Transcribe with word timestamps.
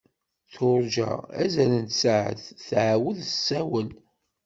Turǧa 0.53 1.11
azal 1.43 1.71
n 1.83 1.85
tsaɛet 1.87 2.43
tɛawed 2.67 3.17
tessawel. 3.27 3.89